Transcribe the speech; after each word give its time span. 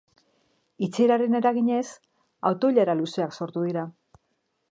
Itxieraren 0.87 1.39
eraginez, 1.39 1.83
auto-ilara 2.53 2.97
luzeak 3.03 3.39
sortu 3.43 3.67
dira. 3.69 3.87